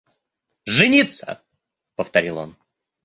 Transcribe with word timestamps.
«Жениться!– 0.65 1.43
повторил 1.95 2.39
он. 2.39 2.55